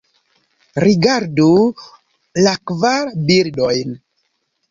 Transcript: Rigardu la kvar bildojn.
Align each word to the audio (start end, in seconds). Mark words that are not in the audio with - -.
Rigardu 0.83 1.49
la 2.47 2.55
kvar 2.71 3.13
bildojn. 3.29 3.95